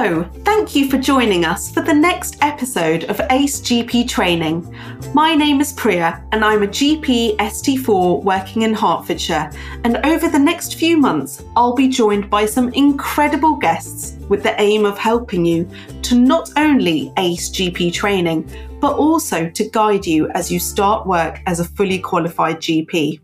[0.00, 4.74] Thank you for joining us for the next episode of ACE GP Training.
[5.12, 9.52] My name is Priya and I'm a GP ST4 working in Hertfordshire.
[9.84, 14.58] And over the next few months, I'll be joined by some incredible guests with the
[14.58, 15.68] aim of helping you
[16.00, 21.42] to not only ACE GP training, but also to guide you as you start work
[21.46, 23.20] as a fully qualified GP.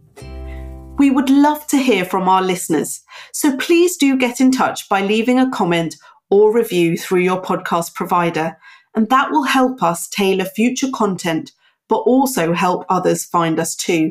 [0.98, 3.01] We would love to hear from our listeners,
[3.33, 5.97] so please do get in touch by leaving a comment
[6.30, 8.57] or review through your podcast provider,
[8.95, 11.53] and that will help us tailor future content,
[11.89, 14.11] but also help others find us too.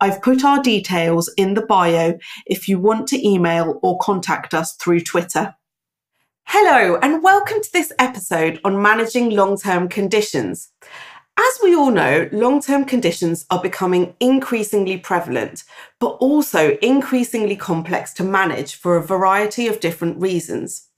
[0.00, 4.74] I've put our details in the bio if you want to email or contact us
[4.74, 5.54] through Twitter.
[6.44, 10.70] Hello, and welcome to this episode on managing long term conditions.
[11.38, 15.64] As we all know, long term conditions are becoming increasingly prevalent,
[15.98, 20.88] but also increasingly complex to manage for a variety of different reasons.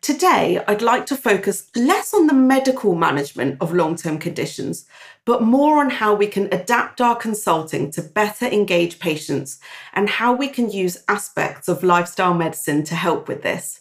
[0.00, 4.86] Today, I'd like to focus less on the medical management of long term conditions,
[5.24, 9.58] but more on how we can adapt our consulting to better engage patients
[9.92, 13.80] and how we can use aspects of lifestyle medicine to help with this.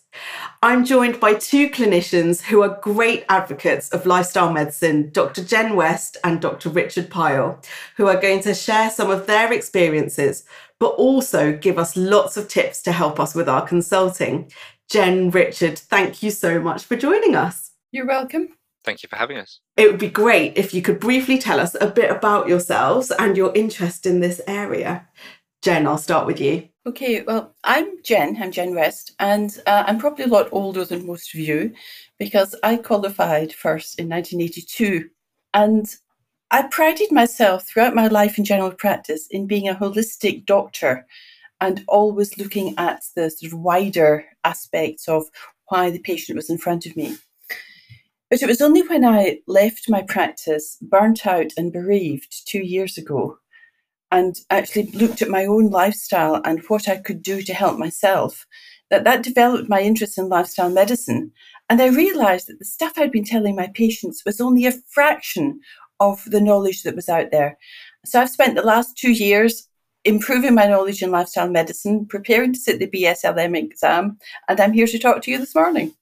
[0.64, 5.44] I'm joined by two clinicians who are great advocates of lifestyle medicine, Dr.
[5.44, 6.70] Jen West and Dr.
[6.70, 7.62] Richard Pile,
[7.96, 10.46] who are going to share some of their experiences,
[10.80, 14.52] but also give us lots of tips to help us with our consulting.
[14.90, 17.72] Jen, Richard, thank you so much for joining us.
[17.92, 18.50] You're welcome.
[18.86, 19.60] Thank you for having us.
[19.76, 23.36] It would be great if you could briefly tell us a bit about yourselves and
[23.36, 25.06] your interest in this area.
[25.62, 26.70] Jen, I'll start with you.
[26.86, 31.06] Okay, well, I'm Jen, I'm Jen West, and uh, I'm probably a lot older than
[31.06, 31.74] most of you
[32.18, 35.10] because I qualified first in 1982.
[35.54, 35.86] And
[36.50, 41.06] I prided myself throughout my life in general practice in being a holistic doctor
[41.60, 45.26] and always looking at the sort of wider aspects of
[45.70, 47.18] why the patient was in front of me.
[48.30, 52.98] But it was only when I left my practice, burnt out and bereaved two years
[52.98, 53.38] ago,
[54.12, 58.46] and actually looked at my own lifestyle and what I could do to help myself,
[58.90, 61.32] that that developed my interest in lifestyle medicine.
[61.70, 65.60] And I realized that the stuff I'd been telling my patients was only a fraction
[66.00, 67.58] of the knowledge that was out there.
[68.06, 69.68] So I've spent the last two years
[70.08, 74.88] improving my knowledge in lifestyle medicine, preparing to sit the BSLM exam, and I'm here
[74.88, 75.94] to talk to you this morning.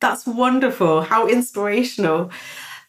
[0.00, 1.00] That's wonderful.
[1.00, 2.30] How inspirational.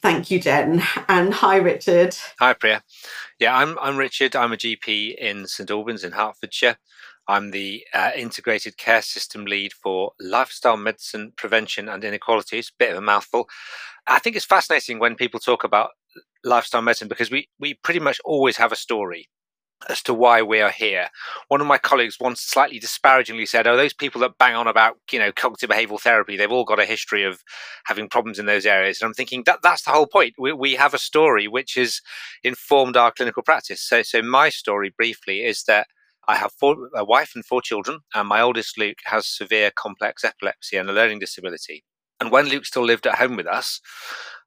[0.01, 0.83] Thank you, Jen.
[1.07, 2.15] And hi, Richard.
[2.39, 2.83] Hi, Priya.
[3.39, 4.35] Yeah, I'm, I'm Richard.
[4.35, 6.77] I'm a GP in St Albans in Hertfordshire.
[7.27, 12.71] I'm the uh, integrated care system lead for lifestyle medicine prevention and inequalities.
[12.77, 13.47] Bit of a mouthful.
[14.07, 15.91] I think it's fascinating when people talk about
[16.43, 19.29] lifestyle medicine because we, we pretty much always have a story
[19.89, 21.09] as to why we are here.
[21.47, 24.97] One of my colleagues once slightly disparagingly said, "Oh, those people that bang on about
[25.11, 27.41] you know cognitive behavioural therapy, they've all got a history of
[27.85, 30.33] having problems in those areas." And I'm thinking that that's the whole point.
[30.37, 32.01] We, we have a story which has
[32.43, 33.81] informed our clinical practice.
[33.81, 35.87] So, so my story briefly is that.
[36.27, 40.23] I have four, a wife and four children, and my oldest Luke has severe complex
[40.23, 41.83] epilepsy and a learning disability.
[42.19, 43.81] And when Luke still lived at home with us,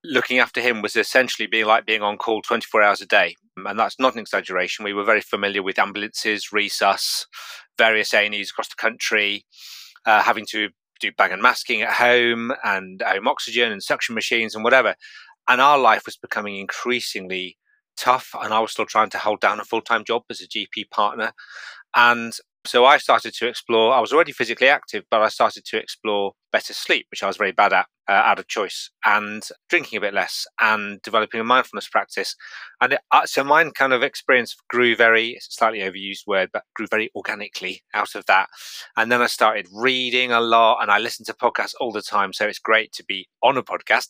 [0.05, 3.37] looking after him was essentially being like being on call 24 hours a day.
[3.57, 4.85] And that's not an exaggeration.
[4.85, 7.27] We were very familiar with ambulances, resus,
[7.77, 9.45] various A&Es across the country,
[10.07, 10.71] uh, having to
[11.01, 14.95] do bag and masking at home and home oxygen and suction machines and whatever.
[15.49, 17.57] And our life was becoming increasingly
[17.97, 18.31] tough.
[18.41, 20.91] And I was still trying to hold down a full time job as a GP
[20.91, 21.33] partner.
[21.95, 22.33] And
[22.69, 26.33] so I started to explore, I was already physically active, but I started to explore
[26.53, 30.01] better sleep, which I was very bad at uh, out of choice, and drinking a
[30.01, 32.35] bit less and developing a mindfulness practice.
[32.81, 36.51] And it, uh, so mine kind of experience grew very, it's a slightly overused word,
[36.53, 38.49] but grew very organically out of that.
[38.97, 42.33] And then I started reading a lot and I listened to podcasts all the time.
[42.33, 44.09] So it's great to be on a podcast.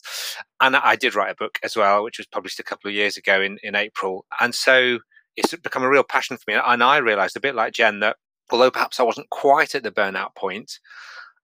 [0.60, 3.16] And I did write a book as well, which was published a couple of years
[3.16, 4.26] ago in, in April.
[4.40, 4.98] And so
[5.36, 6.60] it's become a real passion for me.
[6.64, 8.16] And I realized a bit like Jen that
[8.50, 10.78] although perhaps I wasn't quite at the burnout point,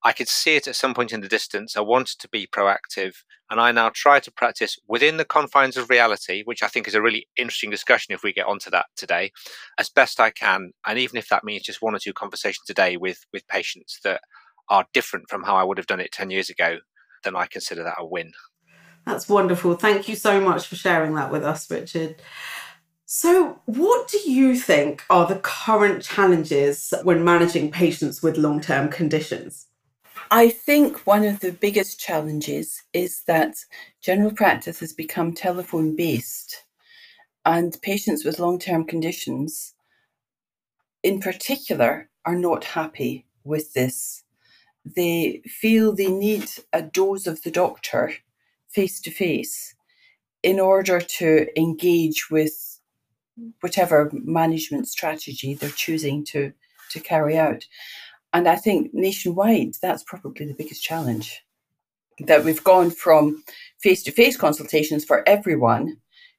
[0.04, 1.76] I could see it at some point in the distance.
[1.76, 3.14] I wanted to be proactive,
[3.50, 6.94] and I now try to practice within the confines of reality, which I think is
[6.94, 9.32] a really interesting discussion if we get onto that today,
[9.78, 10.72] as best I can.
[10.86, 13.98] And even if that means just one or two conversations a day with with patients
[14.04, 14.20] that
[14.68, 16.78] are different from how I would have done it ten years ago,
[17.22, 18.32] then I consider that a win.
[19.06, 19.74] That's wonderful.
[19.74, 22.16] Thank you so much for sharing that with us, Richard.
[23.16, 28.88] So, what do you think are the current challenges when managing patients with long term
[28.88, 29.68] conditions?
[30.32, 33.54] I think one of the biggest challenges is that
[34.00, 36.64] general practice has become telephone based,
[37.46, 39.74] and patients with long term conditions,
[41.04, 44.24] in particular, are not happy with this.
[44.84, 48.14] they feel they need a dose of the doctor
[48.70, 49.76] face to face
[50.42, 52.73] in order to engage with
[53.60, 56.52] whatever management strategy they're choosing to,
[56.90, 57.64] to carry out.
[58.32, 61.42] And I think nationwide, that's probably the biggest challenge.
[62.20, 63.42] That we've gone from
[63.80, 65.96] face to face consultations for everyone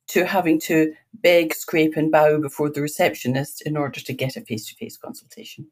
[0.07, 4.41] to having to beg, scrape, and bow before the receptionist in order to get a
[4.41, 5.67] face to face consultation.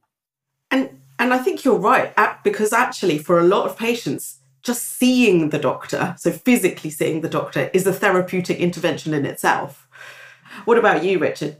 [0.71, 5.49] And and I think you're right because actually for a lot of patients just seeing
[5.49, 9.82] the doctor, so physically seeing the doctor is a therapeutic intervention in itself.
[10.65, 11.57] What about you, Richard?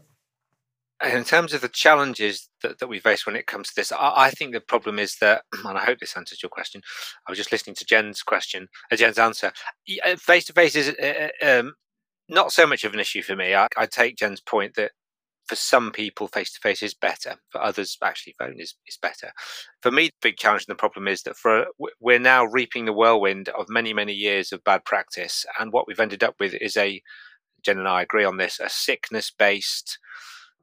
[1.04, 4.14] In terms of the challenges that, that we face when it comes to this, I,
[4.16, 6.82] I think the problem is that, and I hope this answers your question.
[7.28, 9.52] I was just listening to Jen's question, uh, Jen's answer.
[10.18, 11.74] Face to face is uh, uh, um,
[12.30, 13.54] not so much of an issue for me.
[13.54, 14.92] I, I take Jen's point that
[15.46, 17.36] for some people, face to face is better.
[17.50, 19.32] For others, actually, phone is, is better.
[19.82, 21.66] For me, the big challenge and the problem is that for
[22.00, 26.00] we're now reaping the whirlwind of many, many years of bad practice, and what we've
[26.00, 27.02] ended up with is a
[27.64, 29.98] Jen and I agree on this a sickness based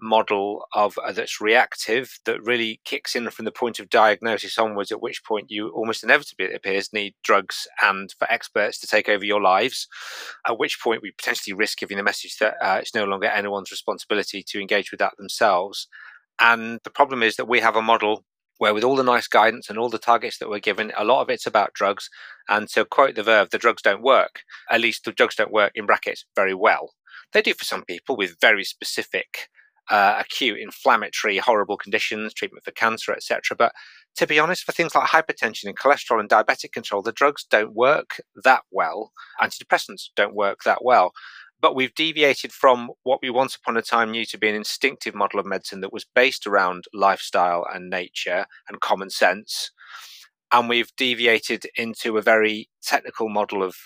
[0.02, 4.91] model of uh, that's reactive that really kicks in from the point of diagnosis onwards
[4.91, 9.08] at which point you almost inevitably it appears need drugs and for experts to take
[9.08, 9.87] over your lives
[10.47, 13.70] at which point we potentially risk giving the message that uh, it's no longer anyone's
[13.70, 15.87] responsibility to engage with that themselves.
[16.41, 18.25] And the problem is that we have a model
[18.60, 21.22] where with all the nice guidance and all the targets that we're given a lot
[21.22, 22.10] of it's about drugs.
[22.46, 24.42] And to quote the Verve the drugs don't work.
[24.70, 26.90] At least the drugs don't work in brackets very well.
[27.32, 29.48] They do for some people with very specific
[29.90, 33.72] uh, acute inflammatory horrible conditions treatment for cancer etc but
[34.14, 37.74] to be honest for things like hypertension and cholesterol and diabetic control the drugs don't
[37.74, 39.10] work that well.
[39.42, 41.12] Antidepressants don't work that well
[41.60, 45.14] but we've deviated from what we once upon a time knew to be an instinctive
[45.14, 49.70] model of medicine that was based around lifestyle and nature and common sense
[50.52, 53.76] and we've deviated into a very technical model of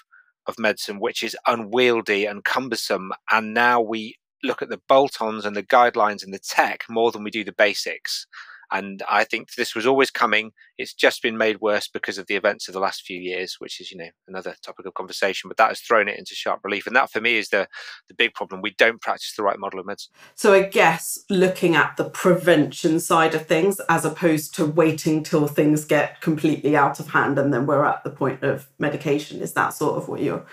[0.47, 5.57] of medicine which is unwieldy and cumbersome and now we look at the bolt-ons and
[5.57, 8.27] the guidelines and the tech more than we do the basics.
[8.75, 10.51] And I think this was always coming.
[10.79, 13.81] It's just been made worse because of the events of the last few years, which
[13.81, 15.47] is, you know, another topic of conversation.
[15.47, 16.85] But that has thrown it into sharp relief.
[16.85, 17.69] And that for me is the,
[18.09, 18.63] the big problem.
[18.63, 20.13] We don't practice the right model of medicine.
[20.35, 25.47] So I guess looking at the prevention side of things as opposed to waiting till
[25.47, 29.41] things get completely out of hand and then we're at the point of medication.
[29.41, 30.45] Is that sort of what you're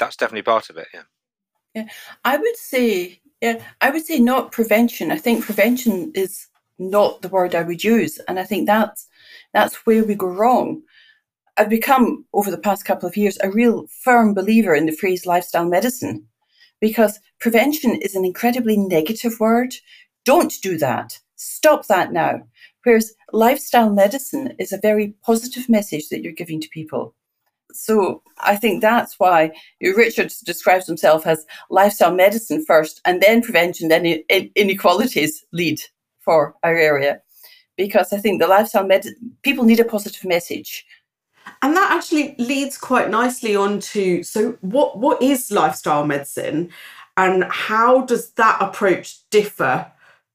[0.00, 1.02] that's definitely part of it, yeah.
[1.74, 1.86] Yeah.
[2.24, 5.12] I would say yeah, I would say not prevention.
[5.12, 6.47] I think prevention is
[6.78, 9.06] not the word I would use, and I think that's
[9.52, 10.82] that's where we go wrong.
[11.56, 15.26] I've become over the past couple of years a real firm believer in the phrase
[15.26, 16.26] lifestyle medicine
[16.80, 19.74] because prevention is an incredibly negative word.
[20.24, 21.18] Don't do that.
[21.34, 22.42] Stop that now.
[22.84, 27.14] Whereas lifestyle medicine is a very positive message that you're giving to people.
[27.72, 33.88] So I think that's why Richard describes himself as lifestyle medicine first, and then prevention,
[33.88, 34.06] then
[34.54, 35.80] inequalities lead
[36.28, 37.22] for our area.
[37.78, 40.84] Because I think the lifestyle medicine, people need a positive message.
[41.62, 46.68] And that actually leads quite nicely on to so what what is lifestyle medicine
[47.16, 49.90] and how does that approach differ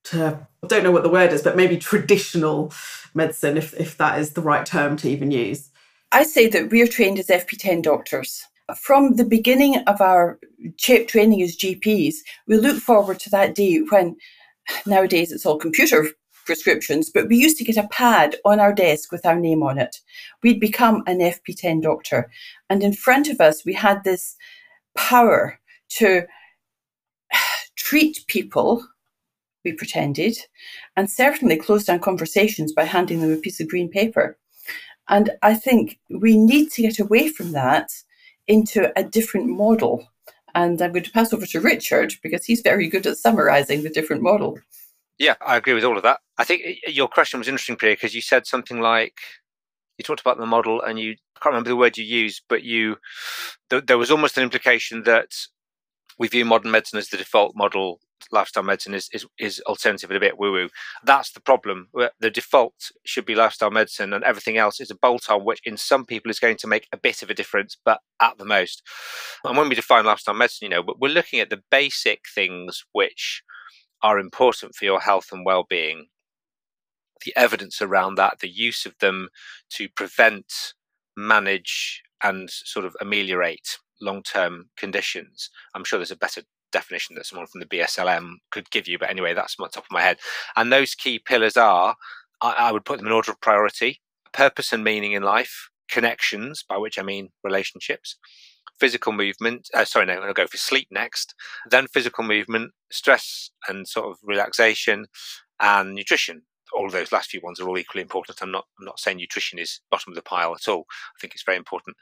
[0.05, 2.73] to I don't know what the word is, but maybe traditional
[3.13, 5.69] medicine, if, if that is the right term to even use?
[6.11, 8.43] I say that we're trained as FP10 doctors.
[8.81, 10.39] From the beginning of our
[10.77, 12.15] CHIP training as GPs,
[12.47, 14.15] we look forward to that day when
[14.85, 16.07] nowadays it's all computer
[16.45, 19.77] prescriptions, but we used to get a pad on our desk with our name on
[19.77, 19.97] it.
[20.41, 22.29] We'd become an FP10 doctor.
[22.69, 24.35] And in front of us, we had this
[24.95, 25.59] power
[25.97, 26.23] to
[27.75, 28.85] treat people,
[29.63, 30.37] we pretended,
[30.95, 34.37] and certainly close down conversations by handing them a piece of green paper.
[35.09, 37.89] And I think we need to get away from that
[38.47, 40.07] into a different model.
[40.55, 43.89] And I'm going to pass over to Richard because he's very good at summarizing the
[43.89, 44.59] different model.
[45.17, 46.19] Yeah, I agree with all of that.
[46.37, 49.17] I think uh, your question was interesting, Priya, because you said something like
[49.97, 52.63] you talked about the model and you I can't remember the word you used, but
[52.63, 52.97] you
[53.69, 55.31] there was almost an implication that
[56.17, 57.99] we view modern medicine as the default model
[58.31, 60.69] lifestyle medicine is, is, is alternative and a bit woo woo.
[61.03, 61.89] That's the problem.
[62.19, 65.77] The default should be lifestyle medicine, and everything else is a bolt on, which in
[65.77, 68.83] some people is going to make a bit of a difference, but at the most.
[69.43, 73.43] And when we define lifestyle medicine, you know, we're looking at the basic things which
[74.01, 76.07] are important for your health and well being,
[77.25, 79.29] the evidence around that, the use of them
[79.71, 80.73] to prevent,
[81.15, 85.49] manage, and sort of ameliorate long term conditions.
[85.73, 86.41] I'm sure there's a better
[86.73, 88.99] definition that someone from the BSLM could give you.
[88.99, 90.17] But anyway, that's on top of my head.
[90.57, 91.95] And those key pillars are,
[92.41, 94.01] I, I would put them in order of priority
[94.33, 98.17] purpose and meaning in life, connections, by which I mean relationships,
[98.79, 99.69] physical movement.
[99.73, 101.33] Uh, sorry, no, to go for sleep next.
[101.69, 105.05] Then physical movement, stress and sort of relaxation,
[105.59, 106.41] and nutrition.
[106.75, 108.39] All those last few ones are all equally important.
[108.41, 108.65] I'm not.
[108.79, 110.85] I'm not saying nutrition is bottom of the pile at all.
[110.89, 111.95] I think it's very important.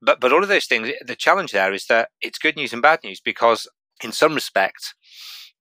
[0.00, 0.90] But but all of those things.
[1.04, 3.68] The challenge there is that it's good news and bad news because
[4.02, 4.94] in some respect,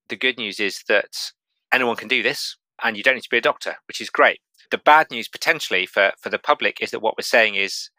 [0.10, 1.32] the good news is that
[1.74, 4.40] anyone can do this, and you don't need to be a doctor, which is great.
[4.72, 7.90] The bad news potentially for for the public is that what we're saying is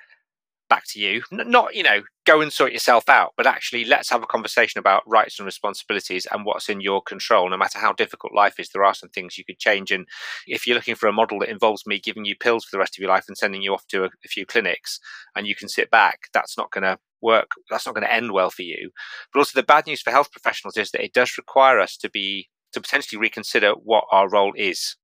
[0.68, 1.22] back to you.
[1.30, 5.02] Not, you know, go and sort yourself out, but actually let's have a conversation about
[5.06, 7.48] rights and responsibilities and what's in your control.
[7.48, 9.90] No matter how difficult life is, there are some things you could change.
[9.90, 10.06] And
[10.46, 12.96] if you're looking for a model that involves me giving you pills for the rest
[12.96, 14.98] of your life and sending you off to a, a few clinics
[15.36, 17.50] and you can sit back, that's not going to work.
[17.70, 18.90] That's not going to end well for you.
[19.32, 22.10] But also, the bad news for health professionals is that it does require us to
[22.10, 24.96] be to potentially reconsider what our role is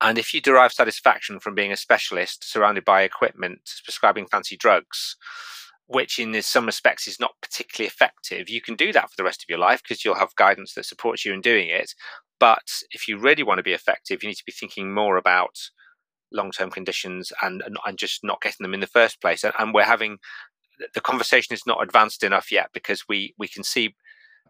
[0.00, 5.16] and if you derive satisfaction from being a specialist surrounded by equipment, prescribing fancy drugs,
[5.86, 9.42] which in some respects is not particularly effective, you can do that for the rest
[9.42, 11.92] of your life because you'll have guidance that supports you in doing it.
[12.40, 15.56] But if you really want to be effective, you need to be thinking more about
[16.32, 19.44] long term conditions and, and, just not getting them in the first place.
[19.44, 20.18] And, and we're having
[20.94, 23.94] the conversation is not advanced enough yet because we we can see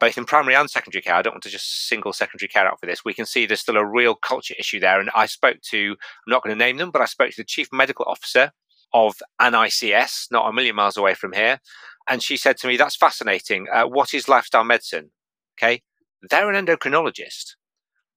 [0.00, 1.14] both in primary and secondary care.
[1.14, 3.04] I don't want to just single secondary care out for this.
[3.04, 5.00] We can see there's still a real culture issue there.
[5.00, 7.44] And I spoke to, I'm not going to name them, but I spoke to the
[7.44, 8.50] chief medical officer
[8.92, 11.60] of an ICS, not a million miles away from here.
[12.08, 13.66] And she said to me, That's fascinating.
[13.72, 15.10] Uh, what is lifestyle medicine?
[15.58, 15.82] Okay.
[16.28, 17.54] They're an endocrinologist.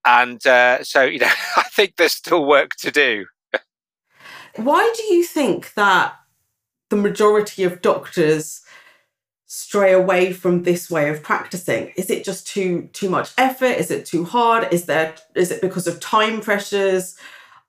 [0.05, 3.25] And uh, so, you know, I think there's still work to do.
[4.55, 6.15] Why do you think that
[6.89, 8.61] the majority of doctors
[9.47, 11.93] stray away from this way of practicing?
[11.95, 13.77] Is it just too too much effort?
[13.77, 14.71] Is it too hard?
[14.71, 17.17] Is there is it because of time pressures?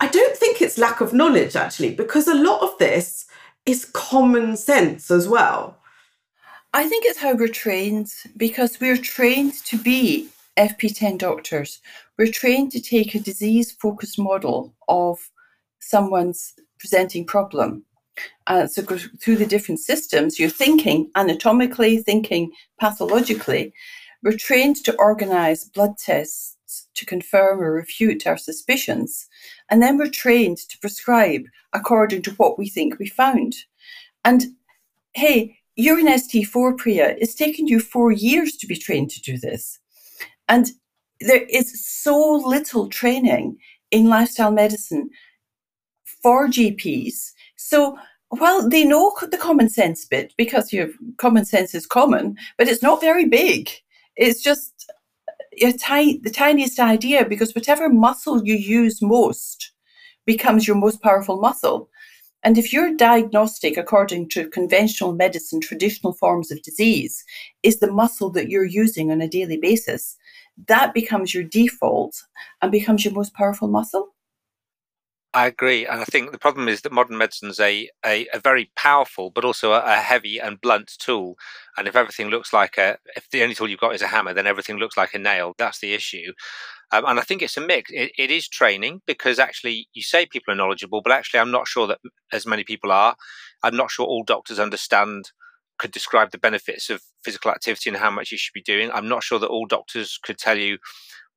[0.00, 3.26] I don't think it's lack of knowledge actually because a lot of this
[3.64, 5.78] is common sense as well.
[6.74, 11.80] I think it's how we're trained because we're trained to be fp10 doctors.
[12.18, 15.30] We're trained to take a disease focused model of
[15.78, 17.84] someone's presenting problem
[18.46, 23.72] uh, so through the different systems, you're thinking anatomically, thinking pathologically.
[24.22, 26.56] We're trained to organize blood tests
[26.94, 29.28] to confirm or refute our suspicions.
[29.70, 33.54] And then we're trained to prescribe according to what we think we found.
[34.24, 34.46] And
[35.14, 37.16] hey, you're an ST4 Priya.
[37.18, 39.78] It's taken you four years to be trained to do this.
[40.48, 40.66] And
[41.20, 43.58] there is so little training
[43.90, 45.10] in lifestyle medicine
[46.22, 47.32] for GPs.
[47.68, 47.98] So
[48.30, 52.82] well, they know the common sense bit because your common sense is common, but it's
[52.82, 53.70] not very big.
[54.16, 54.90] It's just
[55.62, 59.72] a ti- the tiniest idea because whatever muscle you use most
[60.24, 61.90] becomes your most powerful muscle.
[62.42, 67.22] And if your diagnostic, according to conventional medicine, traditional forms of disease,
[67.62, 70.16] is the muscle that you're using on a daily basis,
[70.68, 72.14] that becomes your default
[72.62, 74.14] and becomes your most powerful muscle.
[75.38, 78.40] I agree, and I think the problem is that modern medicine is a, a, a
[78.40, 81.36] very powerful, but also a, a, heavy and blunt tool.
[81.76, 84.34] And if everything looks like a, if the only tool you've got is a hammer,
[84.34, 85.54] then everything looks like a nail.
[85.56, 86.32] That's the issue.
[86.90, 87.88] Um, and I think it's a mix.
[87.92, 91.68] It, it is training because actually you say people are knowledgeable, but actually I'm not
[91.68, 92.00] sure that
[92.32, 93.14] as many people are.
[93.62, 95.30] I'm not sure all doctors understand
[95.78, 98.90] could describe the benefits of physical activity and how much you should be doing.
[98.92, 100.78] I'm not sure that all doctors could tell you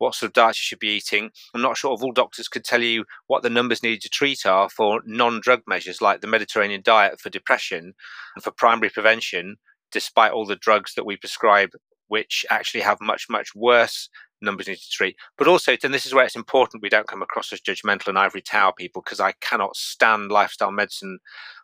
[0.01, 1.29] what sort of diet you should be eating.
[1.53, 4.47] I'm not sure if all doctors could tell you what the numbers needed to treat
[4.47, 7.93] are for non drug measures like the Mediterranean diet for depression
[8.35, 9.57] and for primary prevention,
[9.91, 11.69] despite all the drugs that we prescribe,
[12.07, 14.09] which actually have much, much worse
[14.41, 15.15] numbers needed to treat.
[15.37, 18.17] But also, and this is where it's important we don't come across as judgmental and
[18.17, 21.19] ivory tower people, because I cannot stand lifestyle medicine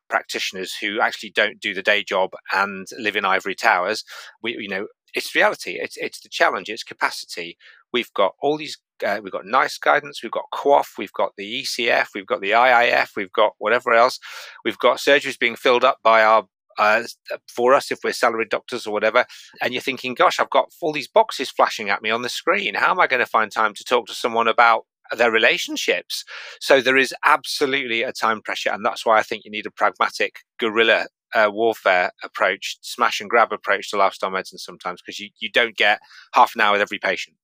[0.09, 4.03] practitioners who actually don't do the day job and live in ivory towers.
[4.43, 5.79] We, you know, it's reality.
[5.81, 6.69] It's it's the challenge.
[6.69, 7.57] It's capacity.
[7.93, 8.77] We've got all these.
[9.05, 10.23] Uh, we've got NICE guidance.
[10.23, 10.97] We've got QOF.
[10.97, 12.07] We've got the ECF.
[12.15, 13.09] We've got the IIF.
[13.15, 14.19] We've got whatever else.
[14.65, 16.45] We've got surgeries being filled up by our
[16.77, 17.03] uh,
[17.47, 19.25] for us if we're salaried doctors or whatever.
[19.61, 22.75] And you're thinking, gosh, I've got all these boxes flashing at me on the screen.
[22.75, 26.23] How am I going to find time to talk to someone about their relationships?
[26.59, 28.71] So there is absolutely a time pressure.
[28.71, 33.29] And that's why I think you need a pragmatic guerrilla uh, warfare approach, smash and
[33.29, 35.99] grab approach to lifestyle medicine sometimes because you, you don't get
[36.33, 37.35] half an hour with every patient.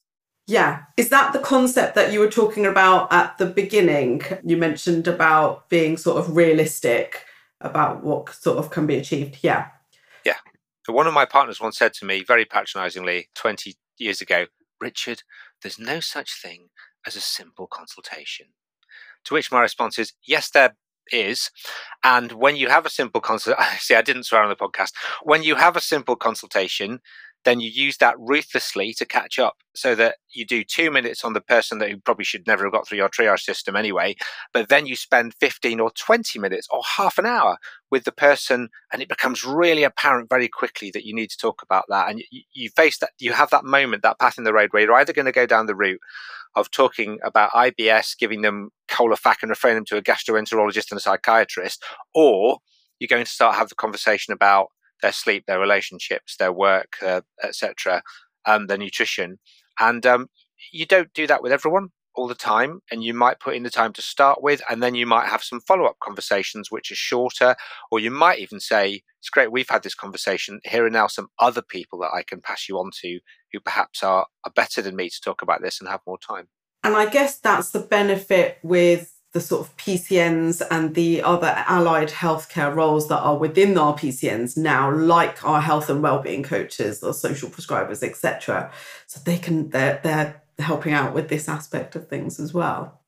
[0.47, 0.83] Yeah.
[0.97, 4.21] Is that the concept that you were talking about at the beginning?
[4.43, 7.25] You mentioned about being sort of realistic
[7.61, 9.37] about what sort of can be achieved.
[9.41, 9.67] Yeah.
[10.25, 10.37] Yeah.
[10.85, 14.47] So one of my partners once said to me very patronizingly 20 years ago,
[14.81, 15.23] Richard,
[15.61, 16.67] there's no such thing
[17.07, 18.47] as a simple consultation.
[19.25, 20.75] To which my response is, yes, there
[21.11, 21.51] is.
[22.03, 24.91] And when you have a simple consult, see, I didn't swear on the podcast.
[25.23, 26.99] When you have a simple consultation,
[27.45, 31.33] then you use that ruthlessly to catch up so that you do two minutes on
[31.33, 34.15] the person that you probably should never have got through your triage system anyway.
[34.53, 37.57] But then you spend 15 or 20 minutes or half an hour
[37.91, 41.61] with the person, and it becomes really apparent very quickly that you need to talk
[41.61, 42.09] about that.
[42.09, 44.83] And you, you face that, you have that moment, that path in the road where
[44.83, 46.01] you're either going to go down the route
[46.55, 51.01] of talking about IBS, giving them Colofac and referring them to a gastroenterologist and a
[51.01, 51.83] psychiatrist,
[52.13, 52.59] or
[52.99, 54.67] you're going to start have the conversation about
[55.01, 58.01] their sleep, their relationships, their work, uh, etc.,
[58.45, 59.39] um, their nutrition.
[59.79, 60.27] And um,
[60.71, 62.79] you don't do that with everyone all the time.
[62.91, 65.43] And you might put in the time to start with, and then you might have
[65.43, 67.55] some follow up conversations which are shorter,
[67.91, 70.59] or you might even say, It's great, we've had this conversation.
[70.63, 73.19] Here are now some other people that I can pass you on to
[73.51, 76.47] who perhaps are, are better than me to talk about this and have more time.
[76.83, 82.09] And I guess that's the benefit with the sort of PCNs and the other allied
[82.09, 87.13] healthcare roles that are within our PCNs now, like our health and wellbeing coaches or
[87.13, 88.71] social prescribers, etc.
[89.07, 93.01] So they can they're they're helping out with this aspect of things as well.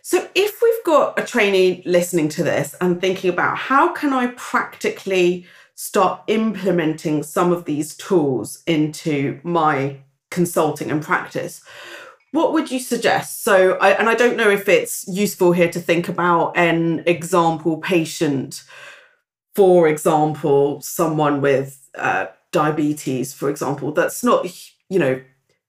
[0.00, 4.28] So if we've got a trainee listening to this and thinking about how can I
[4.28, 9.98] practically start implementing some of these tools into my
[10.30, 11.62] consulting and practice,
[12.32, 13.42] what would you suggest?
[13.42, 17.78] So, I, and I don't know if it's useful here to think about an example
[17.78, 18.64] patient.
[19.54, 24.46] For example, someone with uh, diabetes, for example, that's not,
[24.88, 25.20] you know,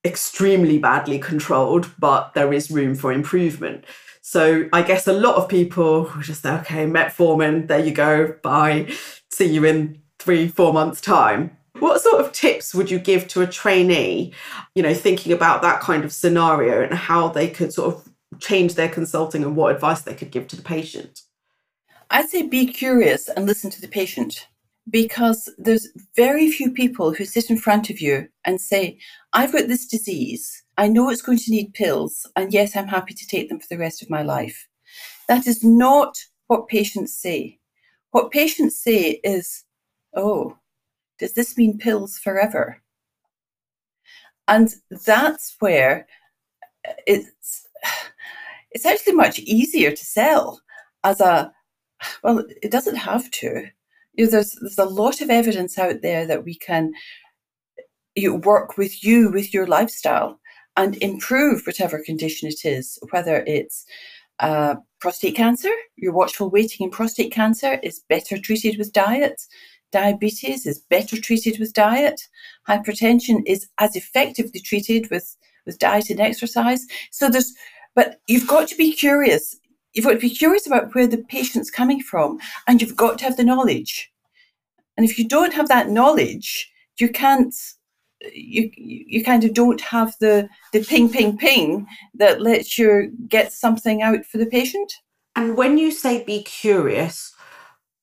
[0.06, 3.86] extremely badly controlled, but there is room for improvement.
[4.22, 8.94] So I guess a lot of people just say, okay, metformin, there you go, bye,
[9.32, 11.58] see you in three, four months' time.
[11.80, 14.34] What sort of tips would you give to a trainee,
[14.76, 18.10] you know, thinking about that kind of scenario and how they could sort of
[18.40, 21.22] change their consulting and what advice they could give to the patient?
[22.10, 24.48] I'd say be curious and listen to the patient
[24.90, 28.98] because there's very few people who sit in front of you and say,
[29.34, 30.64] I've got this disease.
[30.78, 33.68] I know it's going to need pills, and yes, I'm happy to take them for
[33.70, 34.68] the rest of my life.
[35.28, 37.60] That is not what patients say.
[38.12, 39.66] What patients say is,
[40.16, 40.58] Oh,
[41.20, 42.82] does this mean pills forever?
[44.48, 44.74] And
[45.06, 46.08] that's where
[47.06, 47.68] it's
[48.72, 50.62] it's actually much easier to sell
[51.04, 51.52] as a
[52.24, 53.68] well, it doesn't have to.
[54.14, 56.94] You know, there's there's a lot of evidence out there that we can
[58.16, 60.40] you work with you with your lifestyle
[60.78, 63.86] and improve whatever condition it is, whether it's
[64.40, 69.42] uh, prostate cancer, your watchful waiting in prostate cancer is better treated with diet.
[69.92, 72.22] Diabetes is better treated with diet.
[72.68, 76.86] Hypertension is as effectively treated with, with diet and exercise.
[77.12, 77.54] So there's,
[77.96, 79.58] but you've got to be curious.
[79.94, 83.26] You've got to be curious about where the patient's coming from, and you've got to
[83.26, 84.12] have the knowledge.
[84.96, 87.56] And if you don't have that knowledge, you can't.
[88.34, 93.54] You you kind of don't have the the ping ping ping that lets you get
[93.54, 94.94] something out for the patient.
[95.36, 97.34] And when you say be curious,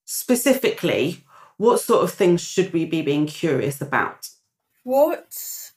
[0.07, 1.23] specifically,
[1.59, 4.29] what sort of things should we be being curious about?
[4.85, 5.35] What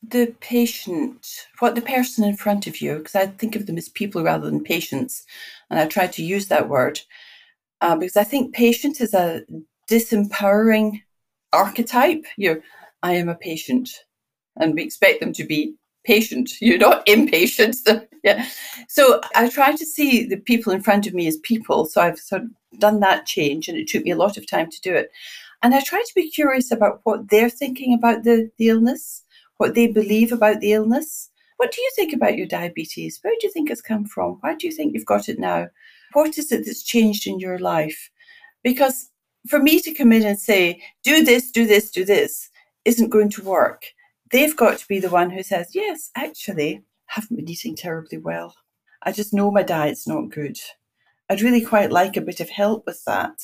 [0.08, 3.90] the patient, what the person in front of you, because I think of them as
[3.90, 5.26] people rather than patients,
[5.70, 7.02] and I try to use that word
[7.82, 9.44] uh, because I think patient is a
[9.90, 11.02] disempowering
[11.54, 12.26] archetype.
[12.38, 12.62] You,
[13.04, 13.90] I am a patient,
[14.58, 16.52] and we expect them to be patient.
[16.62, 17.76] You're not impatient.
[17.76, 18.48] So, yeah.
[18.88, 21.86] So I try to see the people in front of me as people.
[21.86, 24.70] So I've sort of done that change, and it took me a lot of time
[24.70, 25.12] to do it.
[25.62, 29.24] And I try to be curious about what they're thinking about the, the illness,
[29.58, 31.30] what they believe about the illness.
[31.58, 33.20] What do you think about your diabetes?
[33.22, 34.38] Where do you think it's come from?
[34.40, 35.68] Why do you think you've got it now?
[36.14, 38.10] What is it that's changed in your life?
[38.64, 39.10] Because
[39.48, 42.50] for me to come in and say, do this, do this, do this,
[42.86, 43.84] isn't going to work.
[44.32, 46.78] They've got to be the one who says, yes, actually,
[47.10, 48.56] I haven't been eating terribly well.
[49.04, 50.58] I just know my diet's not good.
[51.30, 53.40] I'd really quite like a bit of help with that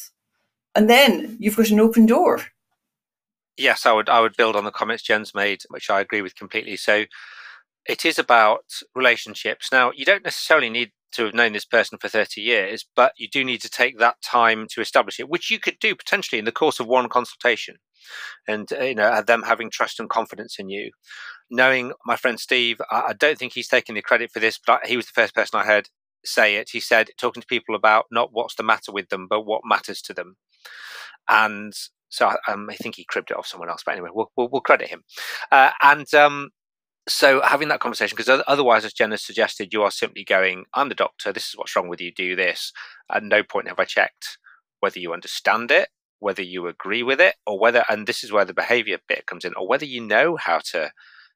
[0.75, 2.41] and then you've got an open door.
[3.57, 4.09] Yes, I would.
[4.09, 6.75] I would build on the comments Jen's made, which I agree with completely.
[6.75, 7.05] So,
[7.87, 9.69] it is about relationships.
[9.71, 13.27] Now, you don't necessarily need to have known this person for 30 years, but you
[13.29, 16.45] do need to take that time to establish it, which you could do potentially in
[16.45, 17.77] the course of one consultation.
[18.47, 20.91] And, uh, you know, them having trust and confidence in you.
[21.49, 24.97] Knowing my friend Steve, I don't think he's taking the credit for this, but he
[24.97, 25.89] was the first person I heard
[26.25, 26.69] say it.
[26.71, 30.01] He said, talking to people about not what's the matter with them, but what matters
[30.03, 30.37] to them.
[31.29, 31.73] And
[32.09, 34.61] so um, I think he cribbed it off someone else, but anyway, we'll, we'll, we'll
[34.61, 35.03] credit him.
[35.51, 36.49] Uh, and um,
[37.07, 40.95] so having that conversation, because otherwise, as Jenna suggested, you are simply going, I'm the
[40.95, 42.71] doctor, this is what's wrong with you, do this.
[43.11, 44.37] At no point have I checked
[44.79, 48.45] whether you understand it, whether you agree with it, or whether, and this is where
[48.45, 50.91] the behavior bit comes in, or whether you know how to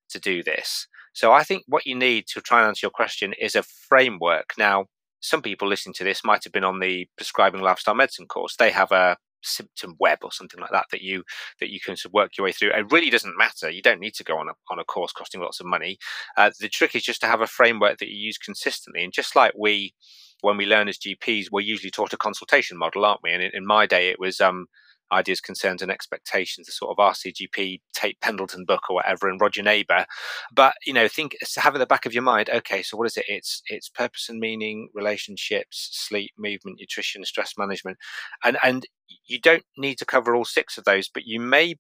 [0.09, 0.87] to do this.
[1.13, 4.53] So I think what you need to try and answer your question is a framework.
[4.57, 4.85] Now,
[5.19, 8.55] some people listening to this might have been on the prescribing lifestyle medicine course.
[8.55, 11.23] They have a symptom web or something like that that you
[11.59, 12.71] that you can sort of work your way through.
[12.71, 13.69] It really doesn't matter.
[13.69, 15.97] You don't need to go on a on a course costing lots of money.
[16.37, 19.03] Uh, the trick is just to have a framework that you use consistently.
[19.03, 19.93] And just like we,
[20.41, 23.31] when we learn as GPs, we're usually taught a consultation model, aren't we?
[23.31, 24.67] And in, in my day, it was um,
[25.11, 29.63] ideas, concerns, and expectations, the sort of RCGP Tate Pendleton book or whatever, and Roger
[29.63, 30.05] Neighbour.
[30.53, 33.17] But you know, think have in the back of your mind, okay, so what is
[33.17, 33.25] it?
[33.27, 37.97] It's it's purpose and meaning, relationships, sleep, movement, nutrition, stress management,
[38.43, 38.85] and and
[39.25, 41.75] you don't need to cover all six of those, but you may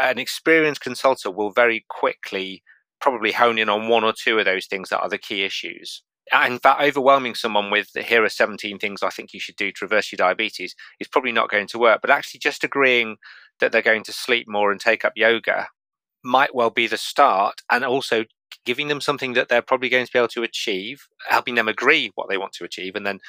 [0.00, 2.62] an experienced consultant will very quickly
[3.00, 6.02] probably hone in on one or two of those things that are the key issues
[6.32, 9.84] in fact, overwhelming someone with here are 17 things I think you should do to
[9.84, 12.00] reverse your diabetes is probably not going to work.
[12.00, 13.16] But actually, just agreeing
[13.60, 15.68] that they're going to sleep more and take up yoga
[16.24, 17.62] might well be the start.
[17.70, 18.24] And also
[18.64, 22.10] giving them something that they're probably going to be able to achieve, helping them agree
[22.14, 22.96] what they want to achieve.
[22.96, 23.20] And then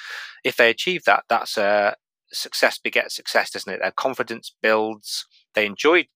[0.44, 1.96] if they achieve that, that's a
[2.32, 3.80] success begets success, doesn't it?
[3.82, 5.26] Their confidence builds.
[5.54, 6.08] They enjoy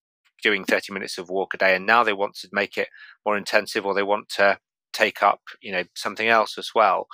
[0.42, 2.88] doing 30 minutes of walk a day and now they want to make it
[3.24, 4.58] more intensive or they want to
[4.92, 7.06] take up you know something else as well.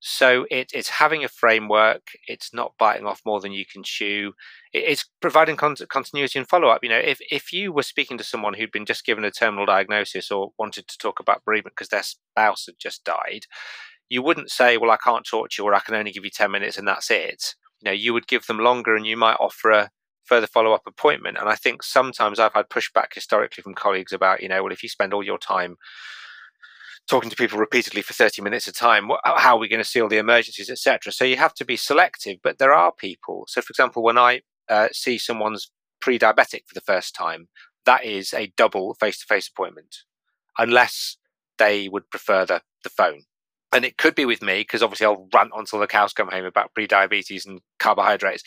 [0.00, 4.32] So it, it's having a framework it's not biting off more than you can chew.
[4.72, 6.82] It, it's providing con- continuity and follow-up.
[6.82, 9.66] You know if, if you were speaking to someone who'd been just given a terminal
[9.66, 13.46] diagnosis or wanted to talk about bereavement because their spouse had just died
[14.08, 16.30] you wouldn't say well i can't talk to you or i can only give you
[16.30, 17.54] 10 minutes and that's it.
[17.80, 19.90] You know you would give them longer and you might offer a
[20.24, 21.38] further follow-up appointment.
[21.38, 24.82] And i think sometimes i've had pushback historically from colleagues about you know well if
[24.82, 25.76] you spend all your time
[27.08, 29.88] talking to people repeatedly for 30 minutes at a time how are we going to
[29.88, 33.44] seal the emergencies etc so you have to be selective but there are people.
[33.48, 37.48] So for example when i uh, see someone's pre-diabetic for the first time
[37.84, 39.98] that is a double face-to-face appointment
[40.58, 41.16] unless
[41.58, 43.22] they would prefer the, the phone
[43.72, 46.44] and it could be with me because obviously I'll rant until the cows come home
[46.44, 48.42] about pre-diabetes and carbohydrates,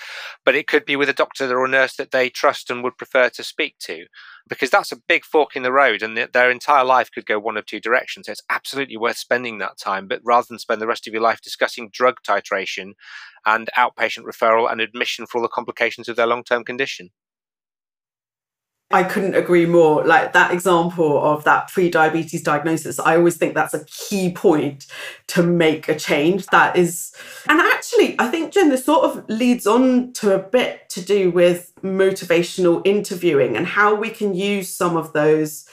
[0.45, 2.97] but it could be with a doctor or a nurse that they trust and would
[2.97, 4.05] prefer to speak to,
[4.47, 7.57] because that's a big fork in the road, and their entire life could go one
[7.57, 8.25] of two directions.
[8.25, 11.21] So it's absolutely worth spending that time, but rather than spend the rest of your
[11.21, 12.93] life discussing drug titration
[13.45, 17.11] and outpatient referral and admission for all the complications of their long-term condition.
[18.91, 20.03] I couldn't agree more.
[20.03, 24.87] Like that example of that pre-diabetes diagnosis, I always think that's a key point
[25.27, 26.47] to make a change.
[26.47, 27.13] That is,
[27.47, 31.29] and actually, I think Jen, this sort of leads on to a bit to do
[31.29, 35.67] with motivational interviewing and how we can use some of those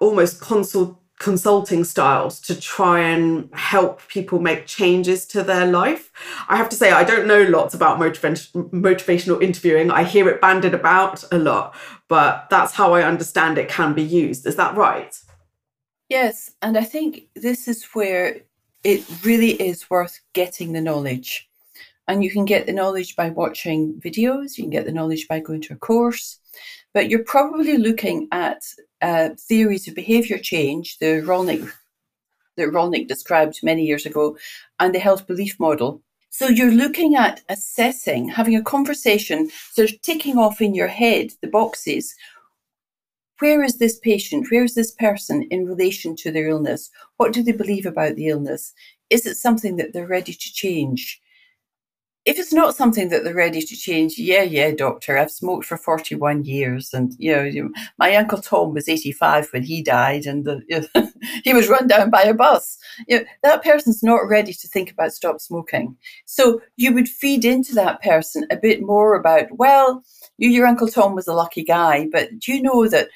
[0.00, 6.10] almost consult consulting styles to try and help people make changes to their life.
[6.48, 9.92] I have to say, I don't know lots about motivational interviewing.
[9.92, 11.76] I hear it banded about a lot,
[12.08, 14.46] but that's how I understand it can be used.
[14.46, 15.16] Is that right?
[16.08, 16.50] Yes.
[16.60, 18.40] And I think this is where
[18.82, 21.48] it really is worth getting the knowledge.
[22.08, 25.38] And you can get the knowledge by watching videos, you can get the knowledge by
[25.38, 26.40] going to a course,
[26.94, 28.62] but you're probably looking at
[29.00, 31.72] uh, theories of behavior change, the Rollnick
[32.56, 34.36] that Rollnick described many years ago,
[34.78, 36.02] and the health belief model.
[36.28, 41.30] So you're looking at assessing, having a conversation, sort of ticking off in your head
[41.40, 42.14] the boxes.
[43.38, 44.50] Where is this patient?
[44.50, 46.90] Where is this person in relation to their illness?
[47.16, 48.72] What do they believe about the illness?
[49.10, 51.20] Is it something that they're ready to change?
[52.24, 55.76] If it's not something that they're ready to change, yeah, yeah, doctor, I've smoked for
[55.76, 56.94] 41 years.
[56.94, 61.10] And, you know, my Uncle Tom was 85 when he died and the, you know,
[61.44, 62.78] he was run down by a bus.
[63.08, 65.96] You know, that person's not ready to think about stop smoking.
[66.24, 70.04] So you would feed into that person a bit more about, well,
[70.38, 73.08] you, your Uncle Tom was a lucky guy, but do you know that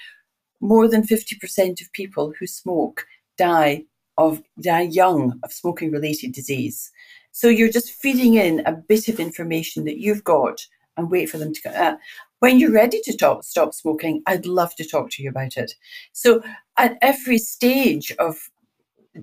[0.60, 3.06] more than 50% of people who smoke
[3.38, 3.84] die
[4.18, 6.90] of die young of smoking related disease?
[7.36, 11.36] So you're just feeding in a bit of information that you've got and wait for
[11.36, 11.60] them to.
[11.60, 11.74] come.
[11.76, 11.96] Uh,
[12.38, 15.74] when you're ready to talk, stop smoking, I'd love to talk to you about it.
[16.12, 16.42] So
[16.78, 18.38] at every stage of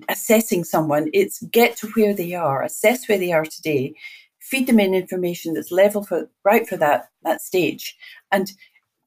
[0.08, 3.94] assessing someone, it's get to where they are, assess where they are today,
[4.38, 7.96] feed them in information that's level for right for that that stage,
[8.30, 8.52] and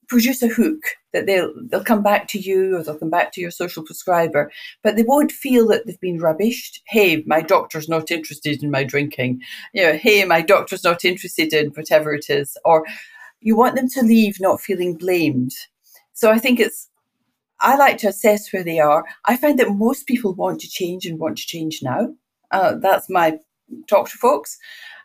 [0.08, 0.82] produce a hook
[1.14, 4.52] that they'll they'll come back to you or they'll come back to your social prescriber,
[4.84, 6.80] but they won't feel that they've been rubbished.
[6.88, 9.42] Hey, my doctor's not interested in my drinking.
[9.74, 12.58] You know, hey, my doctor's not interested in whatever it is.
[12.66, 12.86] Or
[13.42, 15.52] you want them to leave not feeling blamed.
[16.14, 16.90] So I think it's
[17.60, 19.04] I like to assess where they are.
[19.26, 22.14] I find that most people want to change and want to change now.
[22.52, 23.40] Uh, that's my
[23.88, 24.58] talk to folks.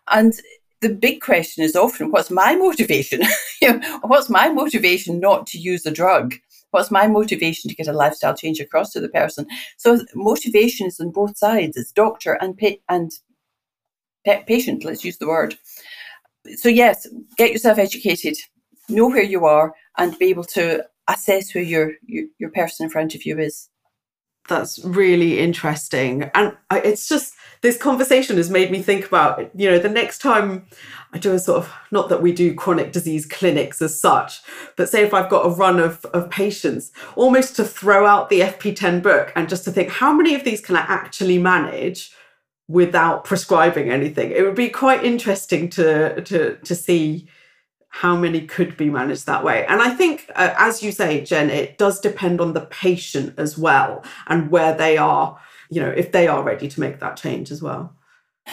[0.09, 0.35] And
[0.83, 3.23] the big question is often what's my motivation?
[4.03, 6.35] what's my motivation not to use the drug?
[6.73, 9.47] What's my motivation to get a lifestyle change across to the person?
[9.77, 11.77] So motivation is on both sides.
[11.77, 13.13] It's doctor and pa- and
[14.27, 14.85] pa- patient.
[14.85, 15.57] Let's use the word.
[16.57, 18.37] So yes, get yourself educated,
[18.89, 22.91] know where you are, and be able to assess who your your, your person in
[22.91, 23.69] front of you is
[24.49, 29.79] that's really interesting and it's just this conversation has made me think about you know
[29.79, 30.67] the next time
[31.13, 34.41] i do a sort of not that we do chronic disease clinics as such
[34.77, 38.41] but say if i've got a run of, of patients almost to throw out the
[38.41, 42.13] fp10 book and just to think how many of these can i actually manage
[42.69, 47.29] without prescribing anything it would be quite interesting to to to see
[47.95, 49.67] how many could be managed that way.
[49.67, 53.59] And I think, uh, as you say, Jen, it does depend on the patient as
[53.59, 55.39] well and where they are,
[55.73, 57.97] you know, if they are ready to make that change as well.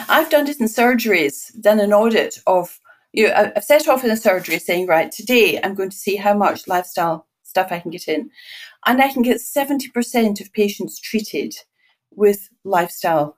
[0.07, 2.79] I've done it in surgeries, done an audit of,
[3.11, 6.15] you know, I've set off in a surgery saying, right, today I'm going to see
[6.15, 8.29] how much lifestyle stuff I can get in.
[8.85, 11.55] And I can get 70% of patients treated
[12.11, 13.35] with lifestyle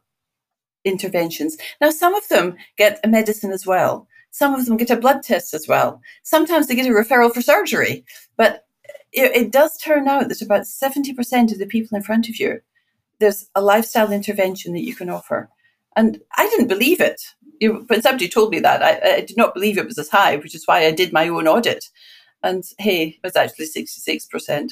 [0.86, 1.58] interventions.
[1.80, 4.08] Now, some of them get a medicine as well.
[4.30, 6.02] Some of them get a blood test as well.
[6.22, 8.06] Sometimes they get a referral for surgery.
[8.38, 8.66] But
[9.12, 12.62] it, it does turn out that about 70% of the people in front of you,
[13.22, 15.50] there's a lifestyle intervention that you can offer.
[15.96, 17.22] And I didn't believe it.
[17.60, 20.36] You, when somebody told me that, I, I did not believe it was as high,
[20.38, 21.86] which is why I did my own audit.
[22.44, 24.72] And hey, it was actually 66%.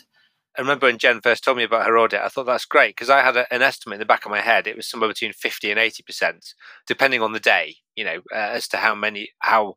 [0.59, 3.09] I remember when Jen first told me about her audit, I thought that's great because
[3.09, 4.67] I had a, an estimate in the back of my head.
[4.67, 6.53] It was somewhere between 50 and 80%,
[6.85, 9.75] depending on the day, you know, uh, as to how many, how,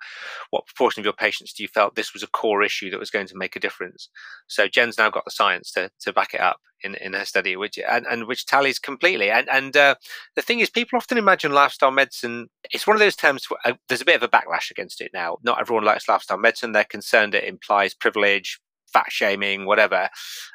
[0.51, 3.13] what proportion of your patients do you felt this was a core issue that was
[3.13, 4.09] going to make a difference.
[4.49, 7.55] So Jen's now got the science to, to back it up in, in her study,
[7.55, 9.31] which, and, and which tallies completely.
[9.31, 9.95] And, and uh,
[10.35, 13.77] the thing is, people often imagine lifestyle medicine, it's one of those terms, where, uh,
[13.89, 15.37] there's a bit of a backlash against it now.
[15.45, 16.73] Not everyone likes lifestyle medicine.
[16.73, 18.59] They're concerned it implies privilege,
[18.93, 20.09] fat shaming, whatever.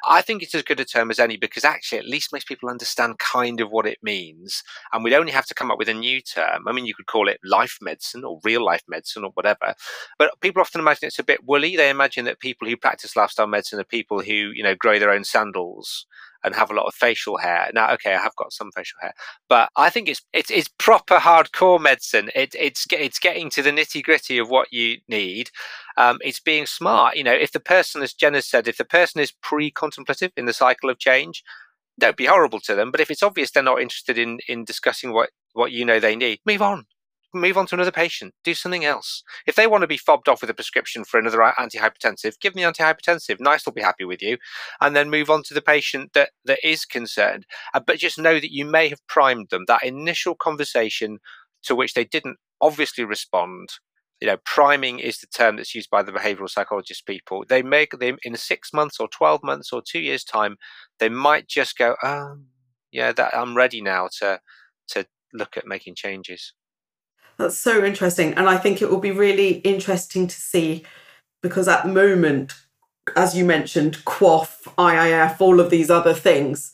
[0.06, 2.68] I think it's as good a term as any because actually at least makes people
[2.68, 4.62] understand kind of what it means.
[4.92, 6.66] And we'd only have to come up with a new term.
[6.66, 9.74] I mean, you could call it life medicine or real life medicine or whatever.
[10.18, 11.76] But people often imagine it's a bit woolly.
[11.76, 15.10] They imagine that people who practice lifestyle medicine are people who, you know, grow their
[15.10, 16.06] own sandals
[16.44, 17.70] and have a lot of facial hair.
[17.74, 19.12] Now, okay, I have got some facial hair,
[19.48, 22.30] but I think it's it's, it's proper hardcore medicine.
[22.34, 25.50] It, it's it's getting to the nitty gritty of what you need.
[25.96, 27.16] Um, it's being smart.
[27.16, 30.52] You know, if the person, as Jenna said, if the person is pre-contemplative in the
[30.52, 31.42] cycle of change,
[31.98, 32.90] don't be horrible to them.
[32.90, 36.16] But if it's obvious they're not interested in in discussing what what you know they
[36.16, 36.86] need, move on
[37.34, 39.22] move on to another patient, do something else.
[39.46, 42.62] If they want to be fobbed off with a prescription for another antihypertensive, give them
[42.62, 43.40] the antihypertensive.
[43.40, 44.38] NICE will be happy with you,
[44.80, 47.46] and then move on to the patient that that is concerned.
[47.74, 49.64] Uh, but just know that you may have primed them.
[49.66, 51.18] That initial conversation
[51.64, 53.68] to which they didn't obviously respond.
[54.20, 57.44] You know, priming is the term that's used by the behavioral psychologist people.
[57.48, 60.56] They make them in six months or twelve months or two years time.
[60.98, 62.38] They might just go, "Oh,
[62.90, 64.40] yeah, that I'm ready now to
[64.88, 66.54] to look at making changes."
[67.38, 68.34] That's so interesting.
[68.34, 70.84] And I think it will be really interesting to see
[71.40, 72.54] because at the moment,
[73.16, 76.72] as you mentioned, QOF, IIF, all of these other things,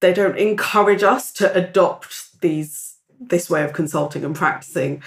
[0.00, 5.02] they don't encourage us to adopt these this way of consulting and practicing.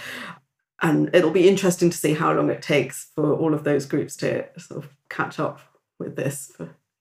[0.82, 4.16] And it'll be interesting to see how long it takes for all of those groups
[4.18, 5.60] to sort of catch up
[6.00, 6.52] with this.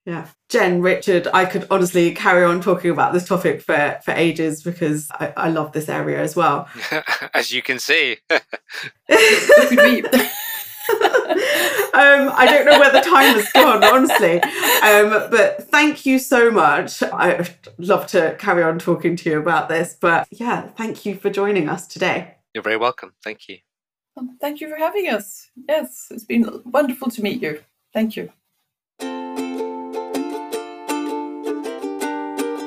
[0.06, 0.28] Yeah.
[0.50, 5.10] Jen, Richard, I could honestly carry on talking about this topic for, for ages because
[5.12, 6.68] I, I love this area as well.
[7.34, 8.18] As you can see.
[11.94, 14.42] um, I don't know where the time has gone, honestly.
[14.42, 17.02] Um, but thank you so much.
[17.02, 19.96] I'd love to carry on talking to you about this.
[19.98, 22.34] But yeah, thank you for joining us today.
[22.52, 23.14] You're very welcome.
[23.24, 23.58] Thank you.
[24.40, 25.50] thank you for having us.
[25.66, 27.60] Yes, it's been wonderful to meet you.
[27.94, 28.30] Thank you.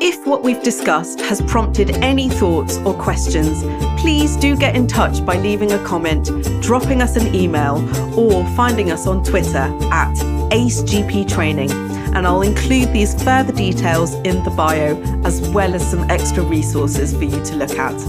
[0.10, 3.62] If what we've discussed has prompted any thoughts or questions,
[4.00, 7.76] please do get in touch by leaving a comment, dropping us an email,
[8.18, 10.16] or finding us on Twitter at
[10.54, 11.70] AceGP Training.
[12.16, 17.14] And I'll include these further details in the bio, as well as some extra resources
[17.14, 18.00] for you to look at.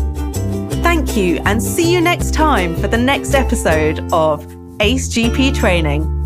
[0.85, 4.47] Thank you, and see you next time for the next episode of
[4.79, 6.18] AceGP Training.